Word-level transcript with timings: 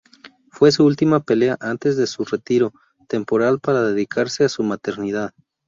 Fue 0.49 0.71
su 0.71 0.83
última 0.83 1.19
pelea 1.19 1.57
antes 1.59 1.95
de 1.95 2.07
su 2.07 2.25
retiro 2.25 2.73
temporal 3.07 3.59
para 3.59 3.83
dedicarse 3.83 4.43
a 4.43 4.49
su 4.49 4.63
maternidad. 4.63 5.31